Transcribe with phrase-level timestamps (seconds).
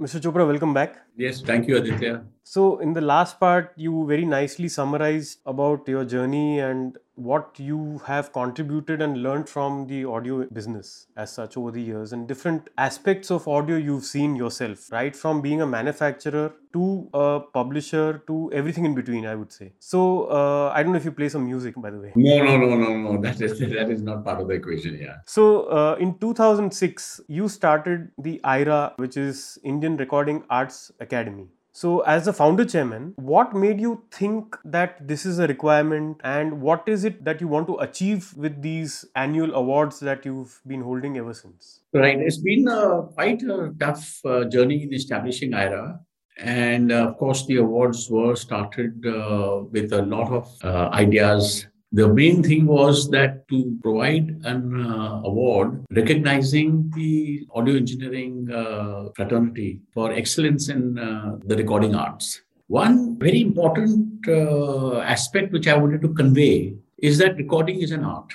[0.00, 0.18] Mr.
[0.18, 0.96] Chopra, welcome back.
[1.14, 2.24] Yes, thank you, Aditya.
[2.52, 8.00] So, in the last part, you very nicely summarized about your journey and what you
[8.06, 12.68] have contributed and learned from the audio business as such over the years and different
[12.76, 18.50] aspects of audio you've seen yourself, right from being a manufacturer to a publisher to
[18.52, 19.70] everything in between, I would say.
[19.78, 22.12] So, uh, I don't know if you play some music, by the way.
[22.16, 23.20] No, no, no, no, no.
[23.20, 24.98] That is that is not part of the equation.
[25.00, 25.18] Yeah.
[25.24, 31.46] So, uh, in 2006, you started the IRAA, which is Indian Recording Arts Academy.
[31.72, 36.60] So, as a founder chairman, what made you think that this is a requirement and
[36.60, 40.80] what is it that you want to achieve with these annual awards that you've been
[40.80, 41.80] holding ever since?
[41.92, 42.18] Right.
[42.18, 46.00] It's been uh, quite a tough uh, journey in establishing IRAA.
[46.38, 51.66] And uh, of course, the awards were started uh, with a lot of uh, ideas
[51.92, 59.08] the main thing was that to provide an uh, award recognizing the audio engineering uh,
[59.16, 62.42] fraternity for excellence in uh, the recording arts.
[62.68, 68.04] One very important uh, aspect which I wanted to convey is that recording is an
[68.04, 68.32] art.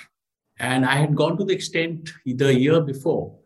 [0.58, 3.38] And I had gone to the extent the year before,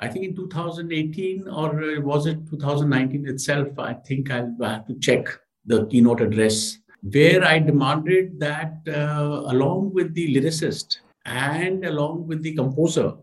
[0.00, 5.26] I think in 2018 or was it 2019 itself, I think I'll have to check
[5.66, 12.42] the keynote address where I demanded that uh, along with the lyricist and along with
[12.42, 13.14] the composer,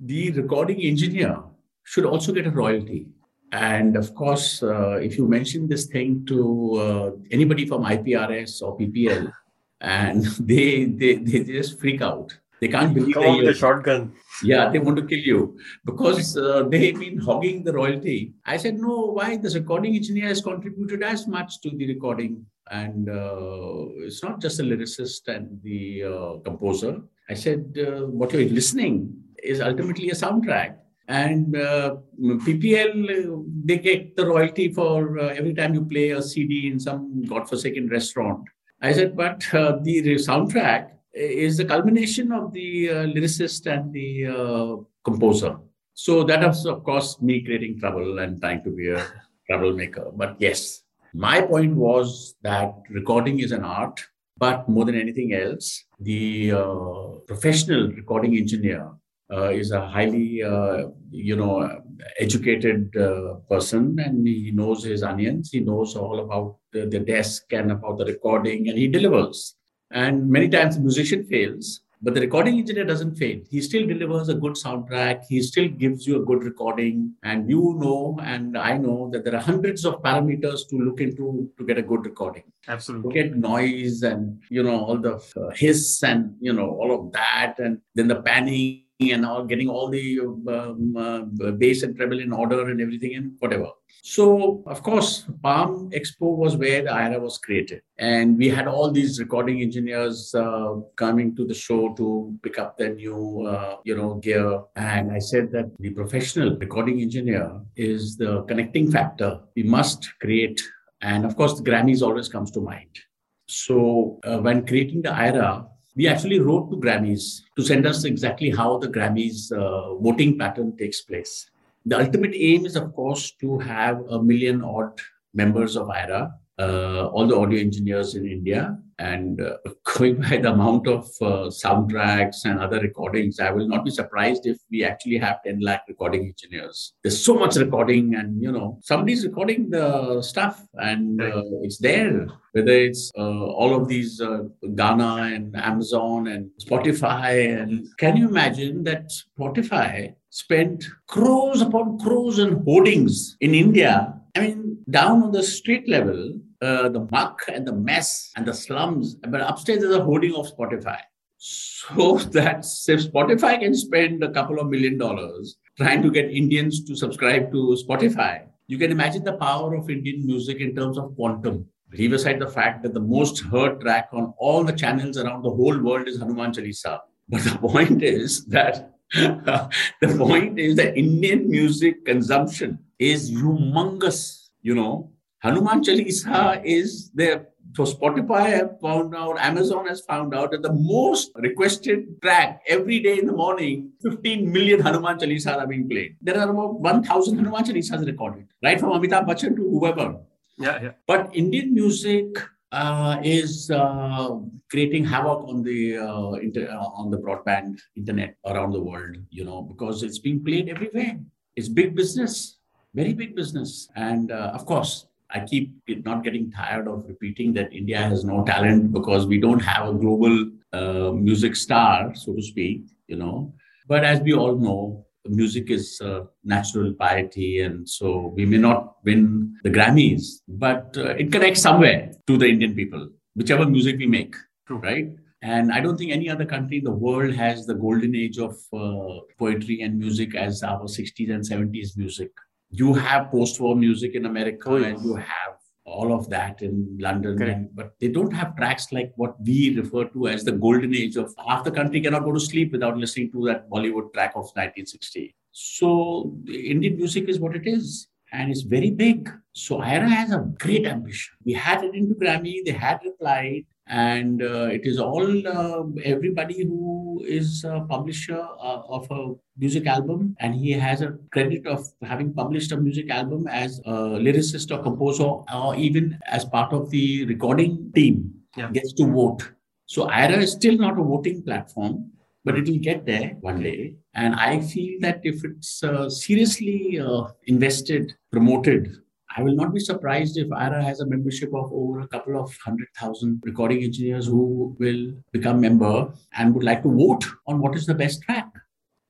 [0.00, 1.38] the recording engineer
[1.84, 3.06] should also get a royalty.
[3.52, 8.78] And of course, uh, if you mention this thing to uh, anybody from IPRS or
[8.78, 9.32] PPL,
[9.80, 12.36] and they, they, they just freak out.
[12.62, 14.12] They can't believe Come with a shotgun.
[14.44, 18.34] Yeah, they want to kill you because uh, they've been hogging the royalty.
[18.46, 19.36] I said, no, why?
[19.36, 24.58] This recording engineer has contributed as much to the recording and uh, it's not just
[24.58, 27.00] the lyricist and the uh, composer.
[27.28, 30.76] I said, uh, what you're listening is ultimately a soundtrack.
[31.08, 36.68] And uh, PPL, they get the royalty for uh, every time you play a CD
[36.68, 38.44] in some godforsaken restaurant.
[38.80, 45.56] I said, but uh, the soundtrack is the culmination of the lyricist and the composer.
[45.94, 49.04] So that was, of course, me creating trouble and trying to be a
[49.48, 50.10] troublemaker.
[50.14, 50.82] But yes,
[51.14, 54.00] my point was that recording is an art,
[54.38, 58.90] but more than anything else, the uh, professional recording engineer
[59.32, 61.82] uh, is a highly, uh, you know,
[62.18, 65.50] educated uh, person, and he knows his onions.
[65.52, 69.54] He knows all about the, the desk and about the recording, and he delivers.
[69.92, 73.40] And many times, the musician fails, but the recording engineer doesn't fail.
[73.48, 75.22] He still delivers a good soundtrack.
[75.28, 77.14] He still gives you a good recording.
[77.22, 81.48] And you know, and I know that there are hundreds of parameters to look into
[81.58, 82.42] to get a good recording.
[82.66, 83.08] Absolutely.
[83.08, 87.12] Look at noise and, you know, all the uh, hiss and, you know, all of
[87.12, 87.56] that.
[87.58, 92.32] And then the panning and all getting all the um, uh, bass and treble in
[92.32, 93.70] order and everything and whatever.
[94.04, 97.82] So, of course, Palm Expo was where the IRAA was created.
[97.98, 102.76] And we had all these recording engineers uh, coming to the show to pick up
[102.76, 104.62] their new, uh, you know, gear.
[104.74, 110.60] And I said that the professional recording engineer is the connecting factor we must create.
[111.00, 112.98] And of course, the Grammys always comes to mind.
[113.46, 118.50] So, uh, when creating the IRAA, we actually wrote to Grammys to send us exactly
[118.50, 121.50] how the Grammys uh, voting pattern takes place.
[121.84, 124.98] The ultimate aim is, of course, to have a million odd
[125.34, 129.56] members of IRAA, uh, all the audio engineers in India, and uh,
[129.96, 134.46] going by the amount of uh, soundtracks and other recordings, I will not be surprised
[134.46, 136.94] if we actually have 10 lakh recording engineers.
[137.02, 142.26] There's so much recording, and you know, somebody's recording the stuff, and uh, it's there.
[142.52, 148.28] Whether it's uh, all of these uh, Gaana and Amazon and Spotify, and can you
[148.28, 154.18] imagine that Spotify spent crores upon crores and hoardings in India?
[154.34, 158.54] I mean, down on the street level, uh, the muck and the mess and the
[158.54, 160.98] slums, but upstairs is a hoarding of Spotify.
[161.38, 166.84] So that if Spotify can spend a couple of million dollars trying to get Indians
[166.84, 171.14] to subscribe to Spotify, you can imagine the power of Indian music in terms of
[171.16, 171.66] quantum.
[171.92, 175.50] Leave aside the fact that the most heard track on all the channels around the
[175.50, 177.00] whole world is Hanuman Chalisa.
[177.28, 184.74] But the point is that the point is that Indian music consumption is humongous, you
[184.74, 185.11] know,
[185.42, 187.48] Hanuman Chalisa is there.
[187.74, 193.00] So Spotify have found out, Amazon has found out that the most requested track every
[193.00, 196.16] day in the morning, 15 million Hanuman Chalisas are being played.
[196.20, 200.16] There are about 1,000 Hanuman Chalisas recorded, right from Amitabh Bachchan to whoever.
[200.58, 200.90] Yeah, yeah.
[201.08, 202.26] But Indian music
[202.70, 204.36] uh, is uh,
[204.70, 209.16] creating havoc on the uh, inter- uh, on the broadband internet around the world.
[209.30, 211.18] You know, because it's being played everywhere.
[211.56, 212.58] It's big business
[212.94, 213.88] very big business.
[213.96, 215.72] And uh, of course, I keep
[216.04, 219.94] not getting tired of repeating that India has no talent because we don't have a
[219.94, 223.54] global uh, music star, so to speak, you know.
[223.88, 228.96] But as we all know, music is uh, natural piety, and so we may not
[229.04, 234.06] win the Grammys, but uh, it connects somewhere to the Indian people, whichever music we
[234.06, 234.34] make,
[234.66, 234.78] True.
[234.78, 235.08] right?
[235.42, 238.56] And I don't think any other country in the world has the golden age of
[238.72, 242.30] uh, poetry and music as our 60s and 70s music.
[242.72, 245.52] You have post war music in America, Oh, and you have
[245.84, 250.04] all of that in London, and, but they don't have tracks like what we refer
[250.14, 253.30] to as the golden age of half the country cannot go to sleep without listening
[253.32, 255.34] to that Bollywood track of 1960.
[255.50, 258.08] So Indian music is what it is.
[258.34, 259.30] And it's very big.
[259.52, 261.34] So IRAA has a great ambition.
[261.44, 266.64] We had it into Grammy, they had replied, and uh, it is all uh, everybody
[266.64, 271.86] who is a publisher uh, of a music album, and he has a credit of
[272.02, 273.92] having published a music album as a
[274.26, 278.16] lyricist or composer, or even as part of the recording team,
[278.56, 278.70] Yeah.
[278.70, 279.42] gets to vote.
[279.86, 282.12] So IRAA is still not a voting platform,
[282.44, 283.94] but it will get there one day.
[284.14, 288.96] And I feel that if it's uh, seriously uh, invested, promoted,
[289.36, 292.56] I will not be surprised if IRAA has a membership of over a couple of
[292.58, 297.76] hundred thousand recording engineers who will become member and would like to vote on what
[297.76, 298.48] is the best track.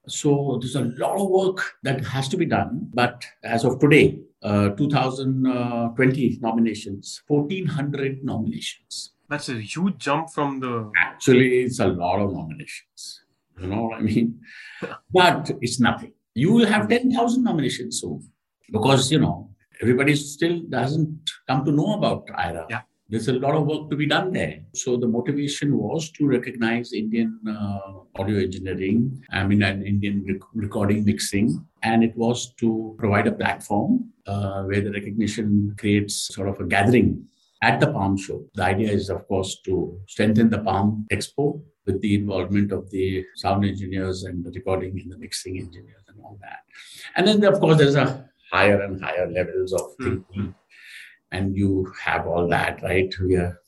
[0.09, 2.91] So there's a lot of work that has to be done.
[2.93, 9.13] But as of today, uh, 2020 nominations, 1400 nominations.
[9.29, 10.91] That's a huge jump from the.
[10.97, 13.23] Actually, it's a lot of nominations.
[13.61, 14.41] You know what I mean?
[15.13, 16.13] But it's nothing.
[16.35, 18.29] You will have 10,000 nominations soon
[18.71, 19.52] because, you know,
[19.83, 22.67] everybody still doesn't come to know about IRAA.
[22.71, 22.83] Yeah.
[23.09, 24.61] There's a lot of work to be done there.
[24.75, 30.49] So the motivation was to recognize Indian uh, audio engineering, I mean, and Indian rec-
[30.55, 31.63] recording mixing.
[31.83, 36.65] And it was to provide a platform uh, where the recognition creates sort of a
[36.65, 37.27] gathering
[37.63, 38.47] at the Palm Show.
[38.55, 43.25] The idea is, of course, to strengthen the Palm Expo with the involvement of the
[43.37, 46.61] sound engineers and the recording and the mixing engineers and all that.
[47.17, 50.05] And then, of course, there's a higher and higher levels of Mhm.
[50.05, 50.55] thinking.
[51.33, 53.13] And you have all that, right?
[53.21, 53.59] We are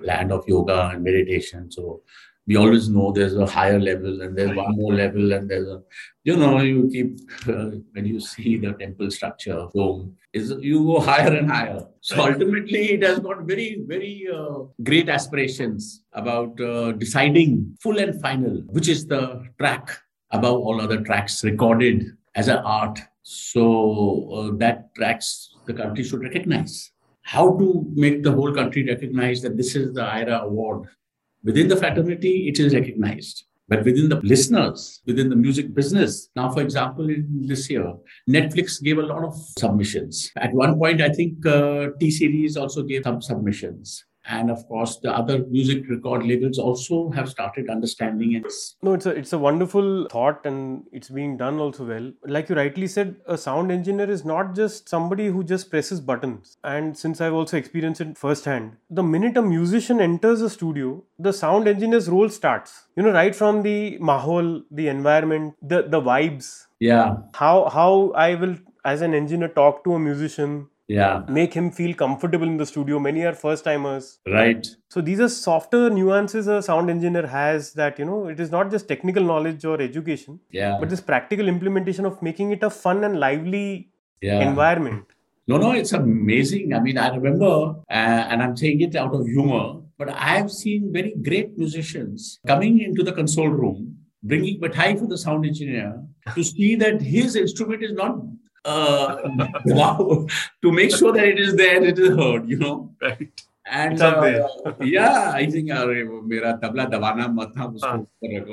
[0.00, 1.70] land of yoga and meditation.
[1.70, 2.02] So
[2.46, 5.80] we always know there's a higher level and there's one more level and there's a,
[6.24, 10.98] you know, you keep, uh, when you see the temple structure, dome, is you go
[11.00, 11.86] higher and higher.
[12.00, 18.20] So ultimately, it has got very, very uh, great aspirations about uh, deciding full and
[18.20, 19.90] final, which is the track
[20.32, 22.98] above all other tracks recorded as an art.
[23.22, 26.90] So uh, that tracks the country should recognize.
[27.22, 30.88] How to make the whole country recognize that this is the IRAA award.
[31.44, 33.44] Within the fraternity, it is recognized.
[33.68, 37.94] But within the listeners, within the music business, now, for example, in this year,
[38.28, 40.30] Netflix gave a lot of submissions.
[40.36, 44.04] At one point, I think uh, T Series also gave some submissions.
[44.24, 48.46] And of course, the other music record labels also have started understanding it.
[48.80, 52.12] No, it's a it's a wonderful thought and it's being done also well.
[52.24, 56.56] Like you rightly said, a sound engineer is not just somebody who just presses buttons.
[56.62, 61.32] And since I've also experienced it firsthand, the minute a musician enters a studio, the
[61.32, 62.84] sound engineer's role starts.
[62.96, 68.34] You know, right from the mahol, the environment, the the vibes, Yeah, how how I
[68.36, 72.66] will as an engineer talk to a musician, yeah, make him feel comfortable in the
[72.66, 72.98] studio.
[72.98, 74.18] Many are first timers.
[74.26, 74.66] right.
[74.90, 78.70] So these are softer nuances a sound engineer has that you know it is not
[78.70, 83.04] just technical knowledge or education, Yeah, but this practical implementation of making it a fun
[83.04, 84.40] and lively yeah.
[84.40, 85.04] environment.
[85.48, 86.72] No, no, it's amazing.
[86.72, 90.52] I mean, I remember, uh, and I'm saying it out of humor, but I have
[90.52, 96.00] seen very great musicians coming into the console room, bringing Batai for the sound engineer
[96.36, 98.18] to see that his instrument is not
[98.64, 99.16] uh,
[99.66, 100.26] wow,
[100.62, 102.94] to make sure that it is there, it is heard, you know.
[103.00, 103.30] Right.
[103.64, 104.48] And uh,
[104.80, 107.54] yeah, I think mera tabla dabana mat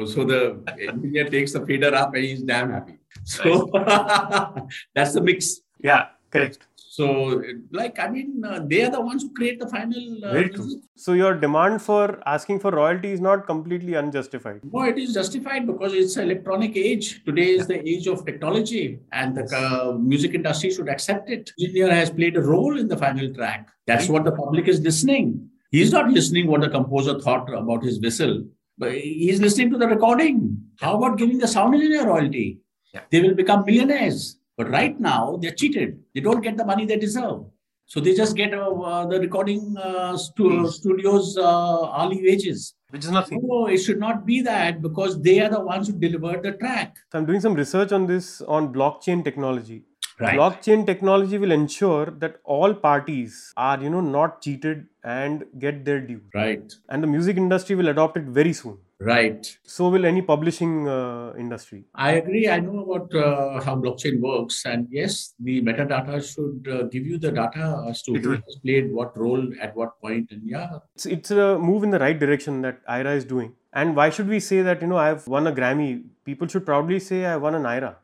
[0.07, 2.99] So the engineer takes the feeder up and he's damn happy.
[3.23, 3.67] So
[4.95, 5.61] that's the mix.
[5.79, 6.68] Yeah, correct.
[6.99, 7.41] So,
[7.71, 10.25] like, I mean, uh, they are the ones who create the final.
[10.25, 10.81] Uh, Very true.
[10.97, 14.59] So your demand for asking for royalty is not completely unjustified.
[14.73, 17.23] No, it is justified because it's an electronic age.
[17.23, 21.53] Today is the age of technology, and the uh, music industry should accept it.
[21.57, 23.69] Engineer has played a role in the final track.
[23.87, 25.49] That's what the public is listening.
[25.71, 28.43] He's not listening what the composer thought about his whistle,
[28.77, 30.57] but he's listening to the recording.
[30.81, 32.59] How about giving the sound engineer royalty?
[32.93, 33.01] Yeah.
[33.09, 34.38] They will become millionaires.
[34.59, 35.99] But right now, they're cheated.
[36.13, 37.45] They don't get the money they deserve.
[37.85, 42.75] So they just get uh, uh, the recording uh, stu- studios uh, hourly wages.
[42.89, 43.39] Which is nothing.
[43.41, 46.97] No, it should not be that because they are the ones who delivered the track.
[47.09, 49.85] So I'm doing some research on this on blockchain technology.
[50.19, 50.37] Right.
[50.37, 56.01] blockchain technology will ensure that all parties are you know not cheated and get their
[56.01, 56.21] due.
[56.33, 56.73] Right.
[56.89, 58.77] and the music industry will adopt it very soon.
[59.01, 59.47] Right.
[59.63, 61.85] so will any publishing uh, industry.
[61.95, 62.49] I agree.
[62.49, 67.17] I know about uh, how blockchain works, and yes, the metadata should uh, give you
[67.17, 71.05] the data as to who has played what role at what point, and yeah, it's,
[71.05, 73.53] it's a move in the right direction that IRAA is doing.
[73.71, 76.03] And why should we say that you know i've won a grammy?
[76.25, 77.95] People should proudly say i won an IRAA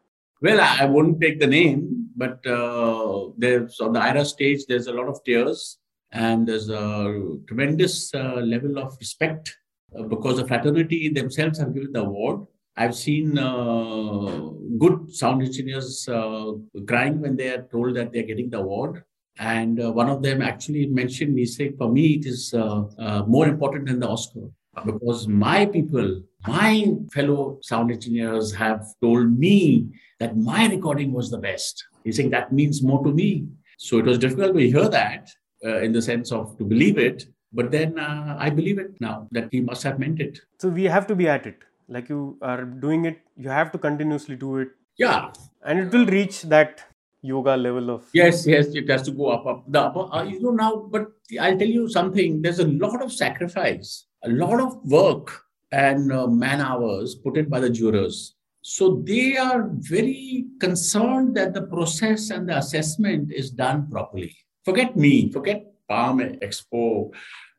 [0.41, 4.93] Well, I won't take the name, but uh, there's on the IRAA stage, there's a
[4.93, 5.77] lot of tears
[6.11, 9.55] and there's a tremendous uh, level of respect
[9.97, 12.45] uh, because the fraternity themselves have given the award.
[12.77, 16.53] I've seen uh, good sound engineers uh,
[16.87, 19.03] crying when they are told that they're getting the award.
[19.37, 22.53] And uh, one of them actually mentioned me saying, for me, it is
[23.27, 24.49] more important than the Oscar
[24.85, 29.87] because my people, my fellow sound engineers have told me
[30.19, 31.83] that my recording was the best.
[32.05, 33.47] He's saying that means more to me.
[33.77, 35.29] So it was difficult to hear that
[35.65, 37.25] uh, in the sense of to believe it.
[37.51, 40.39] But then uh, I believe it now that he must have meant it.
[40.61, 41.59] so we have to be at it
[41.95, 42.21] like you
[42.51, 44.69] are doing it you have to continuously do it
[45.03, 45.31] Yeah.
[45.63, 46.83] and it will reach that
[47.21, 50.03] yoga level of Yes, yes, it has to go up, up, the upper.
[50.15, 51.07] Uh, you know now, but
[51.45, 52.41] I'll tell you something.
[52.41, 53.89] There's a lot of sacrifice,
[54.23, 55.31] a lot of work
[55.71, 58.35] and uh, man hours put in by the jurors.
[58.67, 64.35] So they are very concerned that the process and the assessment is done properly.
[64.63, 67.13] Forget me, forget Palm Expo,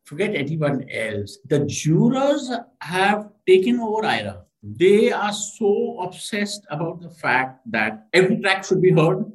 [0.04, 1.38] forget anyone else.
[1.46, 4.42] The jurors have taken over IRAA.
[4.64, 9.30] They are so obsessed about the fact that every track should be heard.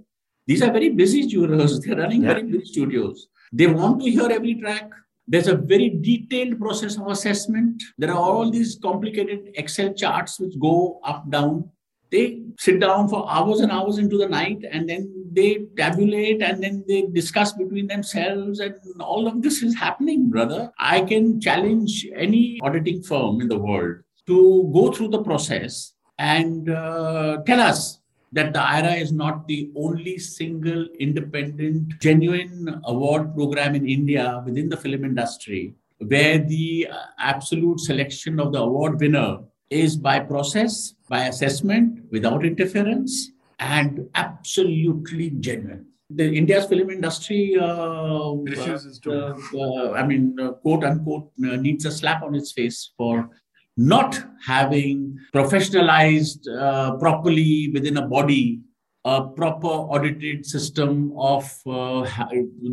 [0.48, 1.80] These are very busy jurors.
[1.86, 2.34] They're running Yeah.
[2.34, 3.30] very big studios.
[3.54, 4.92] They want to hear every track.
[5.32, 7.82] There's a very detailed process of assessment.
[7.98, 11.70] There are all these complicated Excel charts which go up, down.
[12.12, 16.62] They sit down for hours and hours into the night and then they tabulate and
[16.62, 18.60] then they discuss between themselves.
[18.60, 20.70] And all of this is happening, brother.
[20.78, 26.70] I can challenge any auditing firm in the world to go through the process and
[26.70, 28.01] uh, tell us
[28.32, 34.70] that the IRAA is not the only single independent, genuine award program in India within
[34.70, 40.96] the film industry, where the uh, absolute selection of the award winner is by process,
[41.10, 45.86] by assessment, without interference, and absolutely genuine.
[46.10, 49.14] The India's film industry, uh, Refuses to.
[49.14, 53.30] uh, uh, I mean, uh, quote unquote, uh, needs a slap on its face for
[53.78, 58.62] not having professionalized uh, properly within a body
[59.04, 62.08] a proper audited system of uh,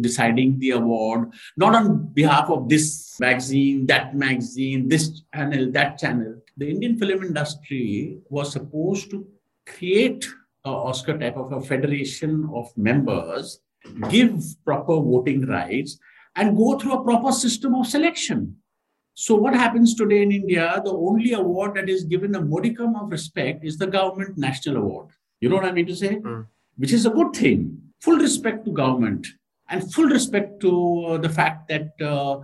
[0.01, 6.35] deciding the award, not on behalf of this magazine, that magazine, this channel, that channel.
[6.57, 9.27] The Indian film industry was supposed to
[9.67, 10.29] create
[10.65, 13.61] a Oscar type of a federation of members,
[14.11, 15.99] give proper voting rights,
[16.37, 18.57] and go through a proper system of selection.
[19.21, 20.81] So, what happens today in India?
[20.85, 25.09] The only award that is given a modicum of respect is the government national award.
[25.41, 26.21] You know what I mean to say?
[26.21, 26.47] Mm.
[26.77, 27.83] Which is a good thing.
[28.01, 29.27] Full respect to government
[29.69, 32.39] and full respect to uh, the fact that uh,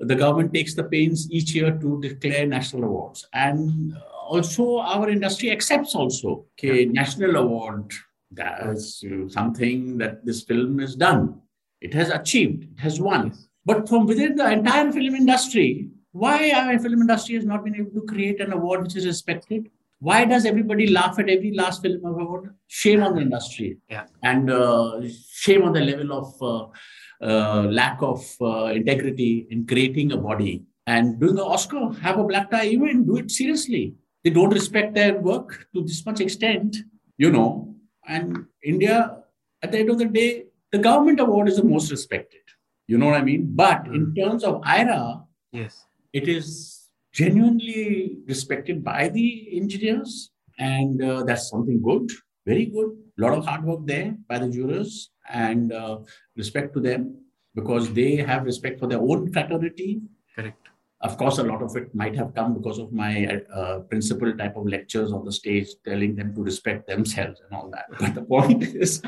[0.00, 3.26] the government takes the pains each year to declare national awards.
[3.32, 3.96] And
[4.28, 7.90] also, our industry accepts also okay, national award.
[8.30, 11.40] That's uh, something that this film has done.
[11.80, 12.64] It has achieved.
[12.64, 13.32] It has won.
[13.64, 17.92] But from within the entire film industry, why our film industry has not been able
[17.92, 19.70] to create an award which is respected?
[20.00, 22.54] Why does everybody laugh at every last film award?
[22.66, 23.78] Shame on the industry.
[23.88, 24.06] Yeah.
[24.22, 25.00] And uh,
[25.32, 30.64] shame on the level of uh, uh, lack of uh, integrity in creating a body.
[30.86, 33.94] And doing an Oscar, have a black tie event, do it seriously.
[34.24, 36.76] They don't respect their work to this much extent,
[37.18, 37.74] you know.
[38.06, 39.18] And India,
[39.62, 42.40] at the end of the day, the government award is the most respected.
[42.86, 43.50] You know what I mean?
[43.54, 51.22] But in terms of IRAA, yes it is genuinely respected by the engineers, and uh,
[51.24, 52.10] that's something good,
[52.46, 52.90] very good.
[53.18, 55.98] A lot of hard work there by the jurors, and uh,
[56.36, 57.16] respect to them
[57.54, 60.00] because they have respect for their own fraternity.
[60.34, 60.68] correct
[61.00, 64.56] Of course, a lot of it might have come because of my uh, principal type
[64.56, 67.86] of lectures on the stage, telling them to respect themselves and all that.
[68.00, 69.02] But the point is,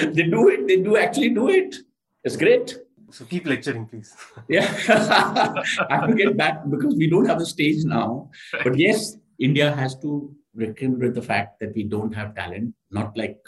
[0.00, 0.66] they do it.
[0.66, 1.76] They do actually do it.
[2.24, 2.78] It's great.
[3.14, 4.10] So keep lecturing please
[4.48, 4.66] Yeah,
[5.90, 8.30] I have to get back because we don't have a stage now.
[8.64, 13.16] But yes, India has to reckon with the fact that we don't have talent, not
[13.16, 13.38] like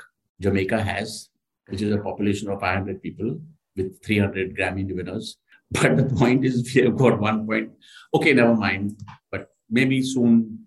[0.40, 1.28] Jamaica has,
[1.68, 3.38] which is a population of 500 people
[3.76, 5.36] with 300 Grammy winners.
[5.72, 7.72] But the point is, we have got one point.
[8.14, 9.00] Okay, never mind.
[9.32, 10.66] But maybe soon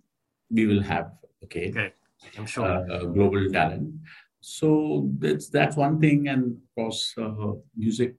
[0.52, 1.12] we will have,
[1.46, 2.00] okay, correct
[2.38, 3.94] i'm sure uh, global talent.
[4.42, 8.16] So that's that's one thing, and of course, uh, music,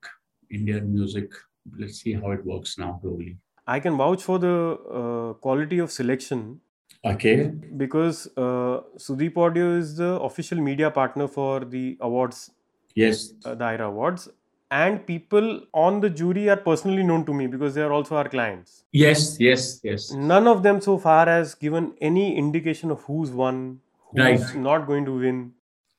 [0.51, 1.31] Indian music.
[1.77, 3.37] Let's see how it works now globally.
[3.67, 4.53] I can vouch for the
[4.99, 6.59] uh, quality of selection
[7.05, 7.45] Okay.
[7.77, 12.51] because uh, Sudeep Audio is the official media partner for the awards,
[12.95, 13.33] Yes.
[13.45, 14.27] uh, the IRAA awards,
[14.71, 18.27] and people on the jury are personally known to me because they are also our
[18.29, 18.83] clients.
[18.91, 19.37] Yes.
[19.39, 19.79] Yes.
[19.83, 20.11] Yes.
[20.11, 23.79] None of them so far has given any indication of who's won,
[24.11, 24.55] who's Right.
[24.55, 25.51] not going to win.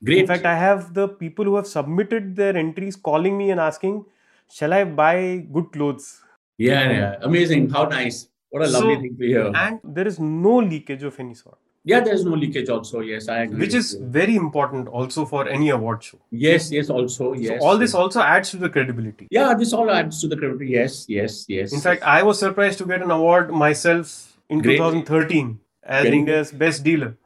[0.04, 0.18] Great.
[0.21, 4.04] In fact, I have the people who have submitted their entries calling me and asking,
[4.59, 5.16] "Shall I buy
[5.56, 6.06] good clothes?"
[6.59, 6.90] yeah.
[6.99, 7.16] Yeah.
[7.30, 7.71] Amazing.
[7.71, 8.28] How nice.
[8.50, 9.50] What a lovely So- thing to hear.
[9.66, 11.59] And there is no leakage of any sort,
[11.90, 12.00] yeah.
[12.09, 12.68] There's no leakage.
[12.75, 13.00] Also.
[13.00, 13.28] Yes.
[13.28, 13.61] I agree.
[13.61, 16.18] which is very important also for any award show.
[16.30, 16.71] Yes.
[16.71, 16.90] Yes.
[16.90, 17.32] Also.
[17.32, 17.61] Yes.
[17.61, 19.26] So all this also adds to the credibility.
[19.38, 19.54] Yeah.
[19.62, 20.73] This all adds to the credibility.
[20.75, 21.06] Yes.
[21.09, 21.47] Yes.
[21.49, 21.73] Yes.
[21.73, 24.14] In fact, I was surprised to get an award myself
[24.49, 24.76] in Great.
[24.76, 27.16] 2013 as India's best dealer.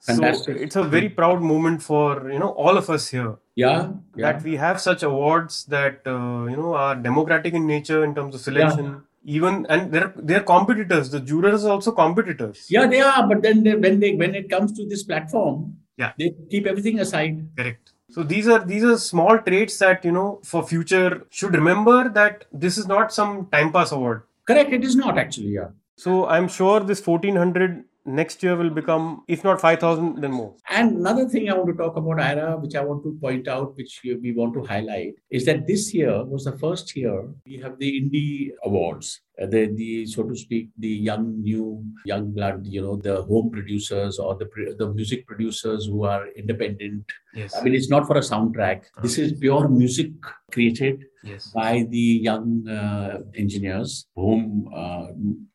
[0.00, 0.56] Fantastic.
[0.56, 3.92] So it's a very proud moment for you know all of us here yeah.
[4.16, 4.32] Yeah.
[4.32, 8.34] that we have such awards that uh, you know are democratic in nature in terms
[8.34, 9.02] of selection.
[9.24, 11.10] Even and they're they're competitors.
[11.10, 12.66] The jurors are also competitors.
[12.68, 13.26] Yeah, they are.
[13.28, 16.12] But then they, when they when it comes to this platform, Yeah.
[16.18, 17.46] they keep everything aside.
[17.56, 17.92] Correct.
[18.10, 22.46] So these are these are small traits that you know for future should remember that
[22.52, 24.22] this is not some time pass award.
[24.44, 24.72] Correct.
[24.72, 25.52] It is not actually.
[25.60, 25.68] Yeah.
[25.96, 30.54] So I'm sure this 1400 next year will become if not 5000 then more.
[30.68, 33.76] And another thing I want to talk about IRAA, which I want to point out,
[33.76, 37.78] which we want to highlight, is that this year was the first year we have
[37.78, 39.20] the Indie Awards.
[39.40, 43.50] Uh, the, the so to speak, the young, new, young blood, you know, the home
[43.50, 44.46] producers or the
[44.78, 47.04] the music producers who are independent.
[47.34, 47.56] Yes.
[47.56, 48.82] I mean, it's not for a soundtrack.
[49.00, 50.10] This is pure music
[50.50, 51.50] created yes.
[51.54, 55.06] by the young uh, engineers, whom uh,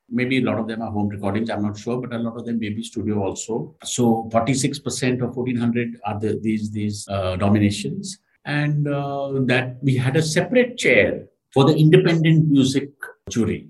[0.09, 1.49] maybe a lot of them are home recordings.
[1.49, 3.75] I'm not sure, but a lot of them may be studio also.
[3.83, 10.15] So 46% of 1400 are the, these these uh, nominations, and uh, that we had
[10.15, 12.89] a separate chair for the independent music
[13.29, 13.69] jury.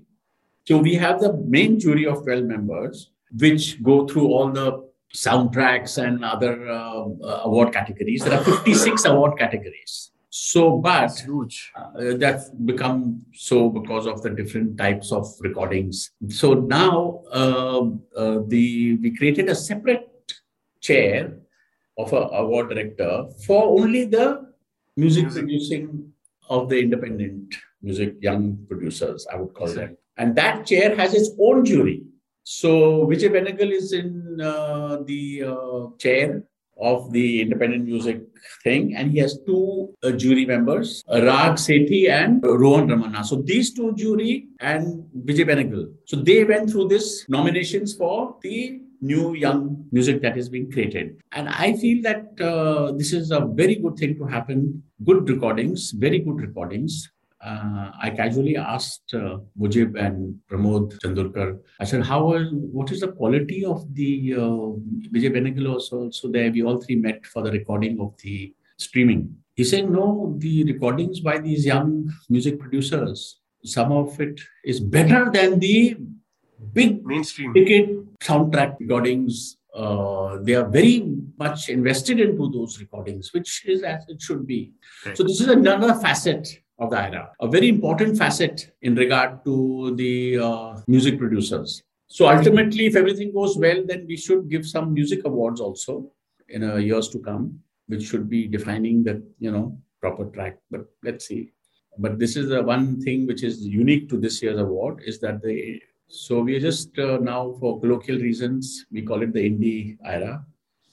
[0.66, 6.02] So we have the main jury of 12 members, which go through all the soundtracks
[6.02, 8.22] and other uh, uh, award categories.
[8.22, 10.10] There are 56 award categories.
[10.40, 11.10] So, but
[11.74, 16.12] uh, that's become so because of the different types of recordings.
[16.28, 17.80] So now uh,
[18.16, 20.08] uh, the we created a separate
[20.80, 21.38] chair
[21.98, 24.54] of a award director for only the
[24.96, 25.42] music, Music.
[25.42, 26.12] producing
[26.48, 29.96] of the independent music young producers, I would call them.
[30.18, 32.04] And that chair has its own jury.
[32.44, 36.44] So Vijay Benegal is in uh, the uh, chair
[36.80, 38.22] of the independent music
[38.62, 43.24] thing, and he has two uh, jury members, uh, Rag Sethi and Rohan Ramana.
[43.24, 45.92] So these two jury and Vijay Benegal.
[46.04, 51.20] So they went through this nominations for the new young music that is being created.
[51.32, 54.82] And I feel that uh, this is a very good thing to happen.
[55.04, 57.08] Good recordings, very good recordings.
[57.40, 63.00] Uh, I casually asked uh, Mujib and Pramod Chandorkar, I said, how are, what is
[63.00, 64.74] the quality of the uh,
[65.14, 66.50] Vijay Benegal also, also there?
[66.50, 69.36] We all three met for the recording of the streaming.
[69.54, 75.30] He said, no, the recordings by these young music producers, some of it is better
[75.30, 75.96] than the
[76.72, 77.54] big Mainstream.
[77.54, 79.56] ticket soundtrack recordings.
[79.74, 81.04] Uh, they are very
[81.38, 84.72] much invested into those recordings, which is as it should be.
[85.14, 86.48] So this is another facet
[86.78, 91.82] of the IRAA, a very important facet in regard to the uh, music producers.
[92.06, 96.10] So ultimately, if everything goes well, then we should give some music awards also
[96.48, 100.58] in uh, years to come, which should be defining the you know proper track.
[100.70, 101.52] But let's see.
[101.98, 105.42] But this is the one thing which is unique to this year's award is that
[105.42, 109.98] the so we are just uh, now for colloquial reasons we call it the indie
[110.06, 110.42] IRAA.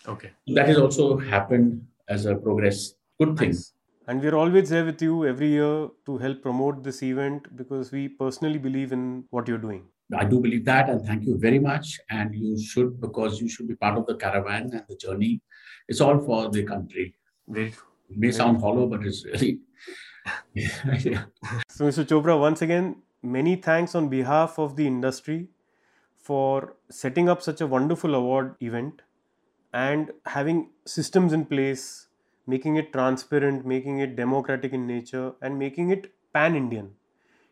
[0.07, 0.31] Okay.
[0.47, 2.95] That has also happened as a progress.
[3.19, 3.51] Good thing.
[3.51, 3.74] Nice.
[4.07, 8.07] And we're always there with you every year to help promote this event because we
[8.07, 9.87] personally believe in what you're doing.
[10.15, 11.99] I do believe that, and thank you very much.
[12.09, 15.41] And you should, because you should be part of the caravan and the journey.
[15.87, 17.15] It's all for the country.
[17.47, 17.87] Very true.
[18.09, 19.61] It may sound hollow, but it's really.
[20.53, 21.25] yeah.
[21.69, 22.05] So, Mr.
[22.05, 25.49] Chopra, once again, many thanks on behalf of the industry
[26.17, 29.01] for setting up such a wonderful award event
[29.73, 32.04] and having systems in place,
[32.47, 36.91] making it transparent, making it democratic in nature, and making it pan Indian.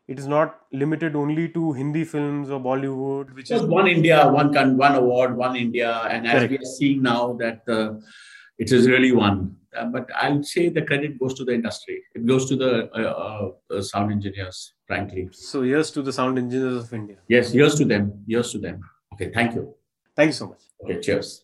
[0.08, 4.28] It is not limited only to Hindi films or Bollywood, which is Just one India,
[4.30, 7.94] one con- one award, one India, and as we are seeing now that uh,
[8.58, 9.56] it is really one.
[9.76, 12.04] Uh, but I'll say the credit goes to the industry.
[12.14, 15.30] It goes to the uh, uh, sound engineers, frankly.
[15.32, 15.64] so.
[15.64, 17.18] Here's to the sound engineers of India.
[17.28, 18.24] Yes, here's to them.
[18.28, 18.82] Here's to them.
[19.14, 19.74] Okay, thank you.
[20.16, 20.60] Thank you so much.
[20.84, 21.43] Okay, cheers.